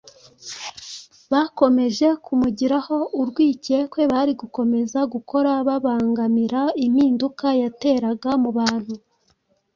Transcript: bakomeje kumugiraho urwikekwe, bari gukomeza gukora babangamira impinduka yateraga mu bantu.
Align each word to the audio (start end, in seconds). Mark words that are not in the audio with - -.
bakomeje 1.31 2.07
kumugiraho 2.25 2.97
urwikekwe, 3.21 4.01
bari 4.11 4.33
gukomeza 4.41 4.99
gukora 5.13 5.51
babangamira 5.67 6.61
impinduka 6.85 7.47
yateraga 7.61 8.31
mu 8.43 8.49
bantu. 8.57 8.93